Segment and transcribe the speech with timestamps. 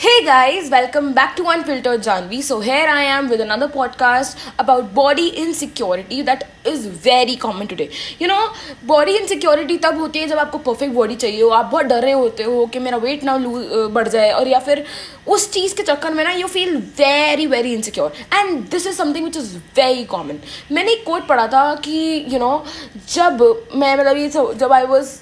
[0.00, 2.42] Hey guys, welcome back to Unfiltered Janvi.
[2.42, 7.90] So here I am with another podcast about body insecurity that is very common today.
[8.18, 8.38] You know,
[8.92, 12.12] body insecurity तब होती है जब आपको perfect body चाहिए हो आप बहुत डर रहे
[12.12, 13.36] होते हो कि मेरा weight ना
[13.92, 14.84] बढ़ जाए और या फिर
[15.28, 19.24] उस चीज़ के चक्कर में ना you feel very very insecure and this is something
[19.24, 20.40] which is very common
[20.72, 24.72] मैंने एक कोट पढ़ा था कि यू you नो know, जब मैं मतलब ये जब
[24.72, 25.18] आई वॉज़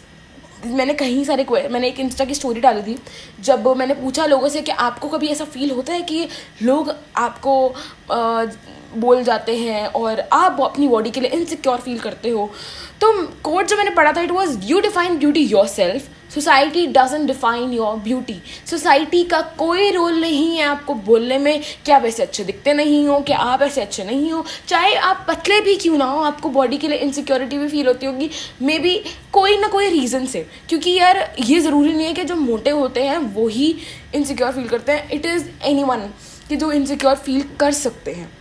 [0.66, 2.98] मैंने कहीं सारे मैंने एक इंस्टा की स्टोरी डाली थी
[3.40, 6.28] जब मैंने पूछा लोगों से कि आपको कभी ऐसा फील होता है कि
[6.62, 7.74] लोग आपको
[8.12, 8.44] आ,
[8.96, 12.50] बोल जाते हैं और आप अपनी बॉडी के लिए इनसिक्योर फील करते हो?
[13.00, 17.72] तो कोर्ट जो मैंने पढ़ा था it was you define duty yourself society doesn't define
[17.72, 18.34] your beauty
[18.66, 23.06] society का कोई रोल नहीं है आपको बोलने में कि आप ऐसे अच्छे दिखते नहीं
[23.06, 26.50] हो, कि आप ऐसे अच्छे नहीं हो। चाहे आप पतले भी क्यों ना हो, आपको
[26.50, 28.30] बॉडी के लिए इनसिक्योरिटी भी फील होती होगी।
[28.62, 32.36] मे बी कोई ना कोई रीज़न से। क्योंकि यार, ये ज़रूरी नहीं है कि जो
[32.36, 33.74] मोटे होते हैं, वो ही
[34.14, 36.10] इनसिक्योर फील करते हैं। इट इज़ एनी वन
[36.48, 38.37] कि जो इनसिक्योर फील कर सकते हैं।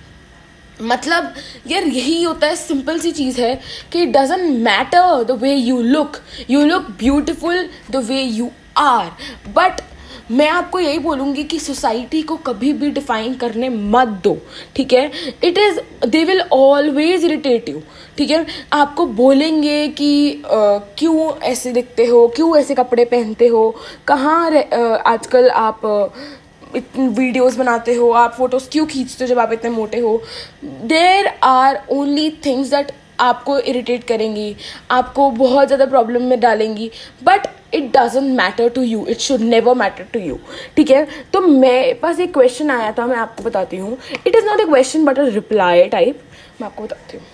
[0.81, 1.33] मतलब
[1.67, 3.59] यार, यही होता है सिंपल सी चीज़ है
[3.91, 6.17] कि it doesn't matter the way you look
[6.49, 9.11] you look beautiful the way you are
[9.55, 9.81] but
[10.31, 14.37] मैं आपको यही बोलूँगी कि सोसाइटी को कभी भी डिफाइन करने मत दो,
[14.75, 15.11] ठीक है?
[15.43, 17.81] It is they will always irritate you
[18.17, 18.45] ठीक है?
[18.73, 23.75] आपको बोलेंगे कि क्यों ऐसे दिखते हो, क्यों ऐसे कपड़े पहनते हो?
[24.07, 24.51] कहाँ
[25.05, 25.81] आजकल आप
[26.97, 30.21] वीडियोस बनाते हो, आप फ़ोटोज़ क्यों खींचते हो जब आप इतने मोटे हो?
[30.63, 34.55] There are only things that आपको इरिटेट करेंगी,
[34.91, 36.89] आपको बहुत ज़्यादा प्रॉब्लम में डालेंगी
[37.23, 40.37] but it doesn't matter to you it should never matter to you
[40.75, 41.07] ठीक है?
[41.33, 43.97] तो मेरे पास एक क्वेश्चन आया था, मैं आपको बताती हूँ।
[44.27, 46.21] It is not a question but a reply type
[46.61, 47.25] मैं आपको बताती हूँ।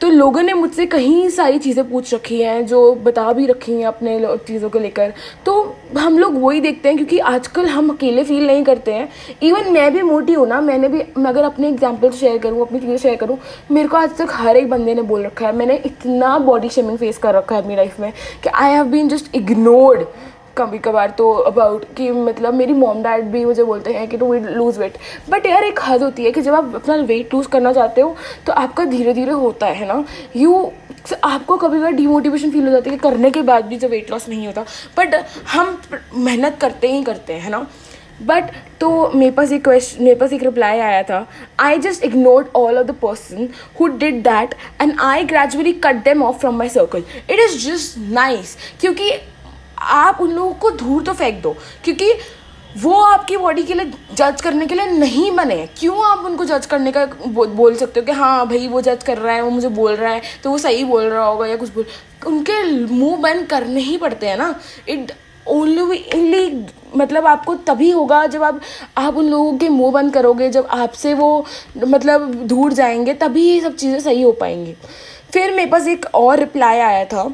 [0.00, 3.86] तो लोगों ने मुझसे कहीं सारी चीज़ें पूछ रखी हैं, जो बता भी रखी हैं
[3.86, 5.12] अपने चीज़ों को लेकर।
[5.46, 5.54] तो
[5.98, 9.08] हम लोग वही देखते हैं, क्योंकि आजकल हम अकेले फील नहीं करते हैं।
[9.42, 12.80] इवन मैं भी मोटी हूँ ना, मैंने भी, मैं अगर अपने एग्ज़ाम्पल शेयर करूँ, अपनी
[12.80, 13.38] चीज़ें शेयर करूँ,
[13.70, 16.98] मेरे को आज तक हर एक बंदे ने बोल रखा है। मैंने इतना बॉडी शेमिंग
[16.98, 18.12] फेस कर रखा है अपनी लाइफ में,
[18.42, 20.06] कि I have been just ignored
[20.58, 24.32] कभी कभार तो अबाउट कि मतलब मेरी मॉम डैड भी मुझे बोलते हैं कि to
[24.32, 24.98] we lose weight
[25.30, 28.16] but यार एक हद होती है कि जब आप अपना वेट लूज़ करना चाहते हो
[28.46, 30.04] तो आपका धीरे धीरे होता है ना?
[30.36, 30.70] यू
[31.24, 34.10] आपको कभी कभी डिमोटिवेशन फील हो जाती है कि करने के बाद भी जो वेट
[34.10, 34.64] लॉस नहीं होता.
[34.98, 35.14] बट
[35.48, 35.78] हम
[36.14, 37.66] मेहनत करते ही करते हैं ना?
[38.22, 38.50] बट
[38.80, 41.26] तो मेरे पास एक क्वेश्चन मेरे पास एक रिप्लाई आया था.
[41.60, 43.48] I just ignored all of the person
[43.80, 47.98] who did that and I gradually cut them off from my circle it is just
[48.12, 49.10] nice क्योंकि
[49.86, 52.12] आप उन लोगों को दूर तो फेंक दो, क्योंकि
[52.76, 56.66] वो आपकी बॉडी के लिए जज करने के लिए नहीं बने क्यों आप उनको जज
[56.66, 59.68] करने का बोल सकते हो कि हाँ भाई वो जज कर रहा है, वो मुझे
[59.70, 61.84] बोल रहा है तो वो सही बोल रहा होगा या कुछ बोल,
[62.26, 64.54] उनके मुँह बंद करने ही पड़ते हैं ना।
[64.88, 65.12] इट
[65.46, 68.60] ओनली इनली मतलब आपको तभी होगा जब आप
[68.98, 71.46] आप उन लोगों के मुँह बंद करोगे, जब आपसे वो
[71.78, 74.74] मतलब दूर जाएँगे, तभी ये सब चीज़ें सही हो पाएँगी।
[75.32, 77.30] फिर मेरे पास एक और रिप्लाई आया था।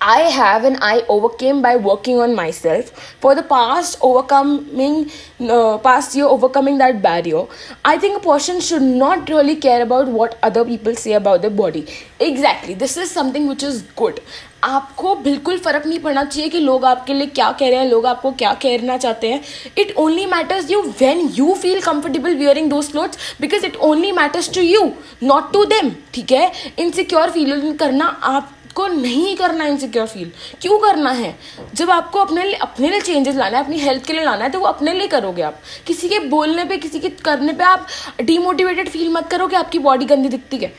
[0.00, 2.90] I have and I overcame by working on myself.
[3.20, 5.10] For the past overcoming,
[5.40, 7.44] uh, past year overcoming that barrier,
[7.84, 11.50] I think a person should not really care about what other people say about their
[11.52, 11.86] body.
[12.18, 14.20] Exactly, this is something which is good.
[14.64, 18.06] आपको बिल्कुल फ़र्क नहीं पड़ना चाहिए कि लोग आपके लिए क्या कह रहे हैं लोग
[18.06, 19.40] आपको क्या कहना चाहते हैं
[19.78, 24.52] it only matters you when you feel comfortable wearing those clothes because it only matters
[24.54, 24.84] to you
[25.22, 30.77] not to them ठीक है इनसिक्योर फील करना आप आपको नहीं करना इनसिक्योर फील क्यों
[30.79, 31.33] करना है?
[31.75, 34.49] जब आपको अपने लिए अपने लिए चेंजेस लाना है, अपनी हेल्थ के लिए लाना है
[34.49, 37.87] तो वो अपने लिए करोगे आप। किसी के बोलने पे, किसी के करने पे आप
[38.21, 40.71] डिमोटिवेटेड फील मत करो कि आपकी बॉडी गंदी दिखती है।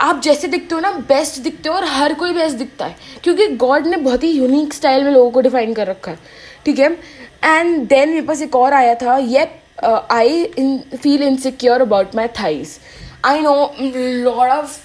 [0.00, 3.46] आप जैसे दिखते हो ना बेस्ट दिखते हो और हर कोई बेस्ट दिखता है। क्योंकि
[3.56, 6.18] गॉड ने बहुत ही यूनिक स्टाइल में लोगों को डिफाइन कर रखा है।
[6.64, 6.90] ठीक है?
[7.44, 9.46] एंड देन मेरे पास एक और आया था। ये
[10.10, 10.44] I
[10.96, 12.78] feel insecure about my thighs
[13.24, 14.78] I know lot of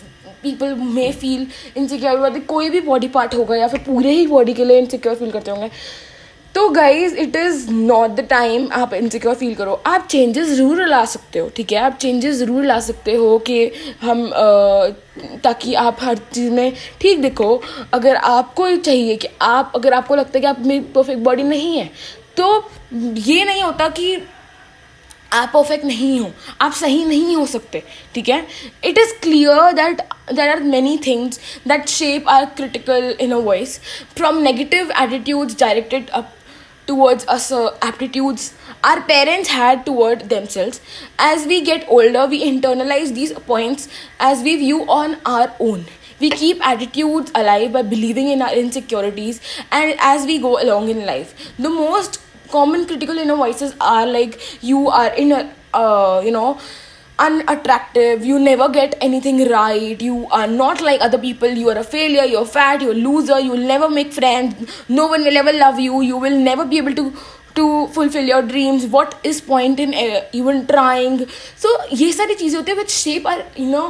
[0.44, 4.66] people may feel insecure कोई भी बॉडी पार्ट होगा या फिर पूरे ही बॉडी के
[4.66, 5.70] लिए इनसिक्योर फील करते होंगे।
[6.56, 11.04] तो guys it is not the time आप इनसिक्योर फील करो। आप चेंजेस ज़रूर ला
[11.06, 11.80] सकते हो, ठीक है?
[11.80, 13.72] आप चेंजेस ज़रूर ला सकते हो कि
[14.02, 14.30] हम
[15.44, 17.62] ताकि आप हर चीज़ में, ठीक दिखो,
[17.94, 21.78] अगर आपको चाहिए कि आप, अगर आपको लगता है कि आप मेरी परफेक्ट बॉडी नहीं
[21.78, 21.90] है
[22.38, 24.16] तो ये नहीं होता कि
[25.34, 26.32] आप परफेक्ट नहीं हो।
[26.62, 27.84] आप सही नहीं हो सकते,
[28.16, 28.46] ठीक है?
[28.86, 30.02] It is clear that
[30.34, 33.80] there are many things that shape our critical inner voice
[34.18, 36.34] from negative attitudes directed up
[36.88, 37.52] towards us
[37.86, 38.52] attitudes
[38.86, 40.82] our parents had toward themselves
[41.22, 43.90] as we get older we internalise these points
[44.30, 45.86] as we view on our own
[46.22, 49.40] we keep attitudes alive by believing in our insecurities
[49.74, 52.20] and as we go along in life the most
[52.52, 55.42] common critical inner voices are like you are in a
[55.74, 56.60] uh, you know
[57.20, 61.84] unattractive you never get anything right you are not like other people you are a
[61.84, 65.52] failure you're fat you're a loser you will never make friends no one will ever
[65.52, 67.12] love you you will never be able to
[67.56, 71.18] to fulfill your dreams what is point in uh, even trying
[71.64, 71.70] so
[72.02, 73.86] ये सारी चीज़ें होती है which shape our you know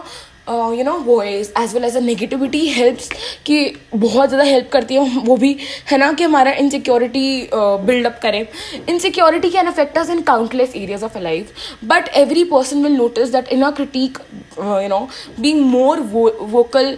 [0.49, 3.09] you know voice as well as a negativity helps
[3.45, 3.59] कि
[3.95, 5.55] बहुत ज़्यादा help करती है वो भी
[5.91, 8.45] है ना कि हमारा इनसिक्योरिटी बिल्डअप करें
[8.89, 11.53] insecurity can affect us in countless areas of a life
[11.83, 14.17] but every person will notice that inner critic
[14.57, 15.07] you know
[15.39, 16.97] being more vocal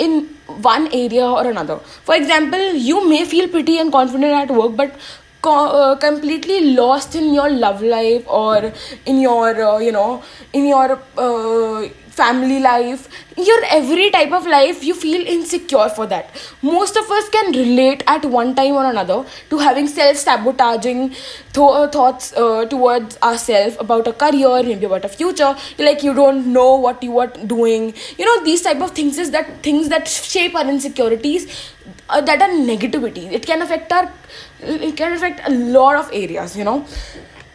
[0.00, 0.22] in
[0.60, 1.76] one area or another.
[2.04, 4.94] For example, you may feel pretty and confident at work, but
[5.50, 8.72] uh, completely lost in your love life or
[9.06, 10.22] in your uh, you know
[10.52, 13.08] in your uh, family life.
[13.36, 16.30] Your every type of life you feel insecure for that.
[16.60, 21.88] Most of us can relate at one time or another to having self-sabotaging th- uh,
[21.88, 25.56] thoughts uh, towards ourselves about a career maybe about a future.
[25.78, 27.94] Like you don't know what you are doing.
[28.18, 31.46] You know these type of things is that things that shape our insecurities
[32.10, 33.30] uh, that are negativity.
[33.32, 34.12] It can affect our
[34.64, 36.82] it can affect lot of areas you know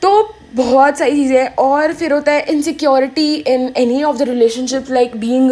[0.01, 0.11] तो
[0.55, 5.51] बहुत सारी चीज़ें और फिर होता है insecurity in any of the relationship like being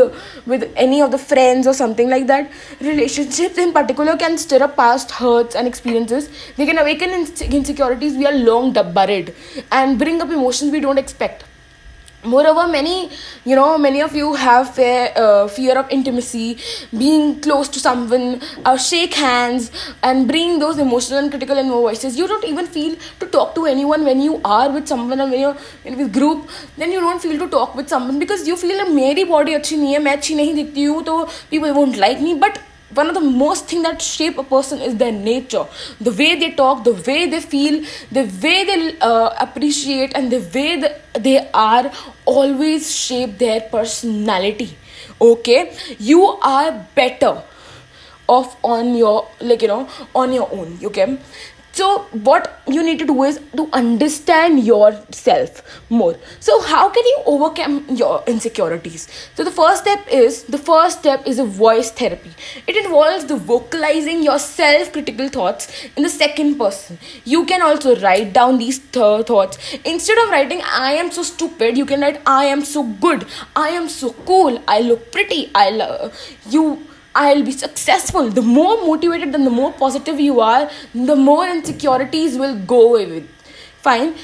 [0.50, 2.50] with any of the friends और something like that
[2.82, 7.14] relationship in particular can stir up past hurts and experiences they can awaken
[7.52, 9.32] insecurities we are long buried
[9.74, 11.45] and bring up emotions we don't expect
[12.25, 13.11] moreover many
[13.45, 16.59] you know many of you have fear, uh, fear of intimacy
[16.97, 19.71] being close to someone or shake hands
[20.03, 23.65] and bring those emotional and critical and voices you don't even feel to talk to
[23.65, 27.23] anyone when you are with someone and when you're in with group then you don't
[27.23, 30.35] feel to talk with someone because you feel मेरी body अच्छी नहीं है मैं अच्छी
[30.35, 31.17] नहीं दिखती हूँ तो
[31.51, 32.59] people won't like me but
[32.96, 35.66] one of the most thing that shape a person is their nature.
[36.00, 40.40] The way they talk the way they feel the way they uh, appreciate and the
[40.40, 41.92] way the, they are
[42.26, 44.78] always shape their personality.
[45.22, 45.76] Okay?
[46.00, 46.22] You
[46.56, 47.44] are better
[48.28, 50.80] off on your like you know on your own.
[50.84, 51.18] Okay
[51.76, 51.88] so
[52.28, 56.16] what you need to do is to understand yourself more.
[56.40, 59.08] So how can you overcome your insecurities?
[59.36, 62.32] So the first step is the first step is a voice therapy.
[62.66, 65.68] It involves the vocalizing your self critical thoughts
[65.98, 66.98] in the second person.
[67.26, 69.58] You can also write down these th- thoughts.
[69.84, 73.26] Instead of writing i am so stupid you can write i am so good
[73.56, 76.26] i am so cool i look pretty i love
[76.56, 76.66] you
[77.16, 78.30] I'll be successful.
[78.30, 83.06] The more motivated and the more positive you are, the more insecurities will go away
[83.06, 83.30] with.
[83.82, 84.16] Fine.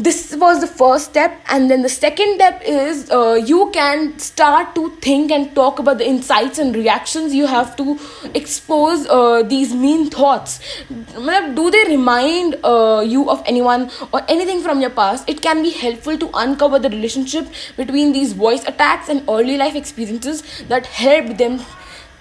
[0.00, 4.76] This was the first step, and then the second step is uh, you can start
[4.76, 7.98] to think and talk about the insights and reactions you have to
[8.32, 10.60] expose uh, these mean thoughts.
[10.88, 15.28] Do they remind uh, you of anyone or anything from your past?
[15.28, 19.74] It can be helpful to uncover the relationship between these voice attacks and early life
[19.74, 21.58] experiences that helped them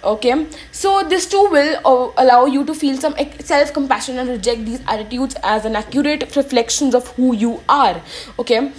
[0.04, 0.48] okay?
[0.72, 4.82] So this too will uh, allow you to feel some self compassion and reject these
[4.88, 8.02] attitudes as an accurate reflections of who you are.
[8.40, 8.72] Okay?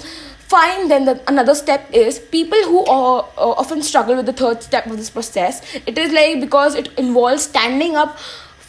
[0.48, 4.62] Fine then the, another step is people who uh, uh, often struggle with the third
[4.62, 5.60] step of this process.
[5.86, 8.18] It is like because it involves standing up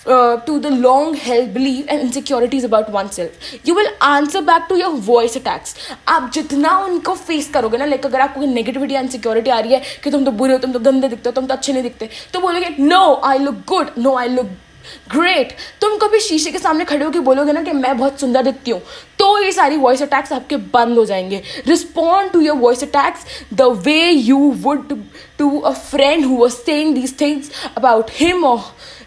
[0.05, 3.31] to the long held belief and insecurities about oneself.
[3.65, 5.75] You will answer back to your voice attacks.
[6.07, 10.11] आप जितना उनको face करोगे ना like अगर आपको negativity insecurity आ रही है कि
[10.11, 12.39] तुम तो बुरे हो, तुम तो गंदे दिखते हो, तुम तो अच्छे नहीं दिखते तो
[12.39, 14.57] बोलोगे no I look good no I look
[15.11, 15.51] great
[15.81, 18.81] तुम कभी शीशे के सामने खड़े होकर बोलोगे ना कि मैं बहुत सुंदर दिखती हूँ
[19.19, 23.61] तो ये सारी वॉइस अटैक्स आपके बंद हो जाएँगे। Respond to your voice attacks the
[23.85, 24.97] way you would
[25.39, 28.59] to a friend who was saying these things about him और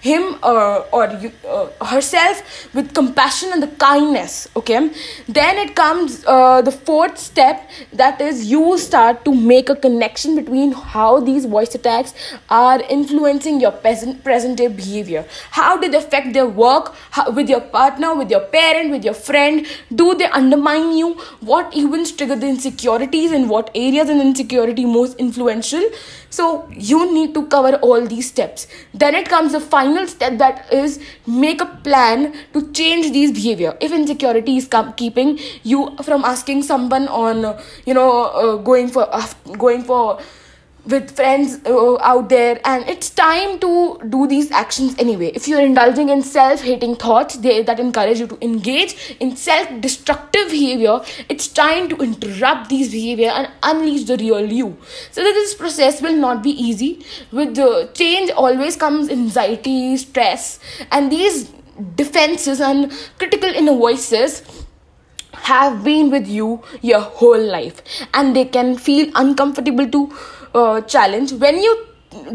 [0.03, 2.43] him uh, or you, uh, herself
[2.75, 4.91] with compassion and the kindness okay?
[5.29, 10.35] Then it comes uh, the fourth step that is you start to make a connection
[10.35, 12.15] between how these voice attacks
[12.51, 15.25] are influencing your present present day behavior.
[15.51, 19.15] How do they affect their work how, with your partner with your parent with your
[19.15, 19.67] friend?
[19.95, 21.15] Do they undermine you?
[21.41, 25.83] What events trigger the insecurities and what areas in insecurity most influential?
[26.31, 28.67] So you need to cover all these steps.
[28.95, 33.33] Then it comes the final final step that is make a plan to change these
[33.33, 33.77] behavior.
[33.81, 39.27] If insecurity is keeping you from asking someone on you know uh, going for uh,
[39.59, 40.19] going for
[40.85, 45.31] with friends uh, out there and it's time to do these actions anyway.
[45.35, 51.01] If you're indulging in self-hating thoughts they, that encourage you to engage in self-destructive behavior
[51.29, 54.77] it's time to interrupt these behavior and unleash the real you.
[55.13, 57.05] So that this process will not be easy.
[57.31, 60.59] With the change always comes anxiety stress
[60.91, 61.51] and these
[61.95, 64.43] defenses and critical inner voices
[65.33, 67.83] have been with you your whole life.
[68.15, 70.13] And they can feel uncomfortable to
[70.55, 71.87] uh, challenge when you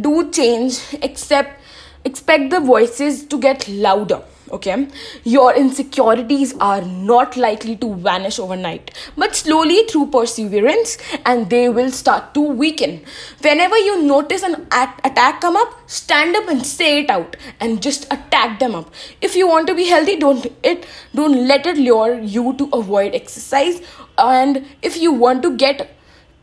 [0.02, 1.62] do change except
[2.06, 4.22] expect the voices to get louder
[4.52, 4.88] okay?
[5.24, 11.92] Your insecurities are not likely to vanish overnight but slowly through perseverance and they will
[11.92, 13.04] start to weaken.
[13.42, 18.06] Whenever you notice an attack come up stand up and say it out and just
[18.06, 18.94] attack them up.
[19.22, 23.16] If you want to be healthy don't it don't let it lure you to avoid
[23.16, 23.82] exercise
[24.18, 25.94] and if you want to get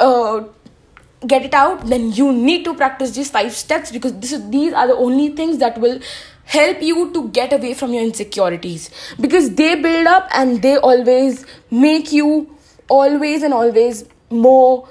[0.01, 0.43] uh
[1.27, 4.73] get it out then you need to practice these five steps because this is, these
[4.73, 5.99] are the only things that will
[6.45, 8.91] help you to get away from your insecurities
[9.21, 12.55] because they build up and they always make you
[12.89, 14.89] always and always more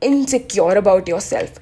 [0.00, 1.58] insecure about yourself.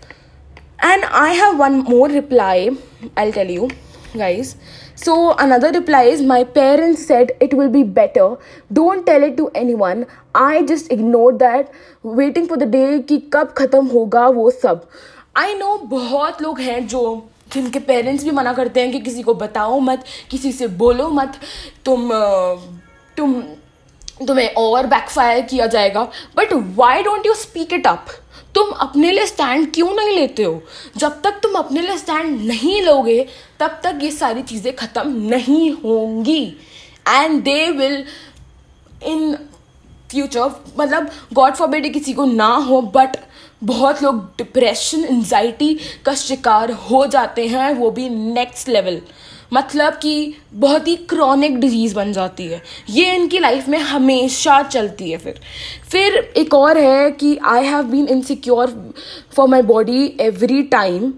[0.83, 2.71] And I have one more reply,
[3.17, 3.71] I'll tell you
[4.15, 4.57] guys.
[5.03, 8.37] So, another reply is My parents said it will be better.
[8.71, 10.05] Don't tell it to anyone.
[10.35, 11.71] I just ignored that,
[12.03, 14.87] waiting for the day कि कब खत्म होगा वो सब
[15.37, 17.03] I know बहुत लोग हैं जो
[17.53, 21.41] जिनके पेरेंट्स भी मना करते हैं कि किसी को बताओ मत किसी से बोलो मत
[21.85, 22.11] तुम
[23.17, 23.41] तुम
[24.27, 26.03] तुम्हें और बैकफायर किया जाएगा
[26.37, 28.07] but why don't you speak it up
[28.55, 30.63] तुम अपने लिए स्टैंड क्यों नहीं लेते हो?
[30.97, 33.27] जब तक तुम अपने लिए स्टैंड नहीं लोगे,
[33.61, 36.45] तब तक ये सारी चीज़ें ख़त्म नहीं होंगी।
[37.09, 38.05] And they will
[39.05, 39.35] in
[40.11, 43.17] future मतलब गॉड फॉर बेटे किसी को ना हो बट
[43.65, 49.01] बहुत लोग डिप्रेशन एनजाइटी का शिकार हो जाते हैं, वो भी नेक्स्ट लेवल
[49.53, 55.11] मतलब कि बहुत ही क्रॉनिक डिज़ीज़ बन जाती है। ये इनकी लाइफ में हमेशा चलती
[55.11, 55.41] है फिर।
[55.91, 58.95] फिर एक और है कि I have been insecure
[59.37, 61.13] for my body every time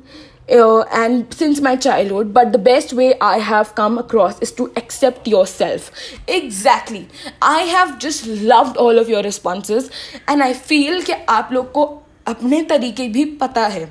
[0.51, 1.77] and since my
[2.13, 7.07] childhood but the best way I have come across is to accept yourself exactly
[7.43, 9.91] I have just loved all of your responses
[10.31, 11.85] and I feel कि आप लोग को
[12.27, 13.85] अपने तरीके भी पता है।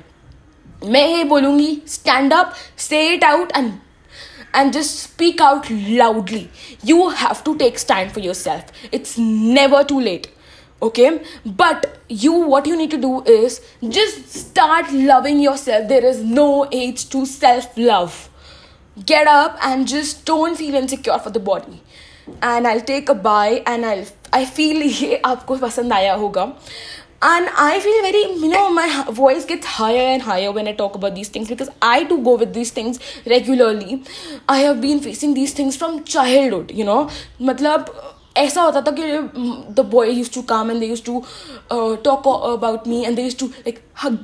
[0.84, 3.72] मैं ये बोलूँगी stand up say it out and
[4.53, 6.49] and just speak out loudly.
[6.83, 8.65] You have to take stand for yourself.
[8.91, 10.29] It's never too late.
[10.81, 11.21] Okay?
[11.45, 15.87] But you, what you need to do is just start loving yourself.
[15.87, 18.29] There is no age to self love.
[19.05, 21.81] Get up and just don't feel insecure for the body.
[22.41, 26.45] And I'll take a bye and I'll I feel ये आपको पसंद आया होगा
[27.21, 30.95] and i feel very you know my voice gets higher and higher when i talk
[30.95, 34.03] about these things because i do go with these things regularly
[34.47, 37.09] i have been facing these things from childhood you know
[37.41, 37.89] मतलब
[38.37, 39.03] ऐसा होता था कि
[39.75, 41.23] the boy use to come and they use to
[42.05, 43.79] talk about me and they use to like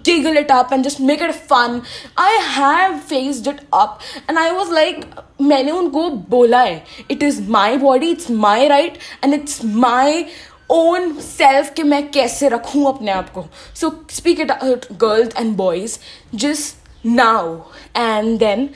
[0.08, 1.78] giggle it up and just make it fun
[2.24, 5.06] i have faced it up and i was like
[5.42, 10.26] मैंने उनको बोला है it is my body it's my right and it's my
[10.71, 13.45] own self कि मैं कैसे रखूँ अपने आप को।
[13.75, 14.53] So speak it
[15.01, 15.99] girls and boys
[16.35, 16.73] जिस
[17.07, 17.57] now
[17.97, 18.69] and then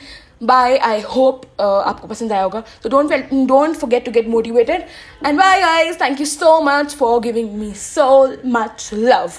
[0.43, 4.85] bye I hope आपको पसंद आया होगा। तो don't don't forget to get motivated
[5.25, 9.31] and bye guys thank you so much for giving me so much love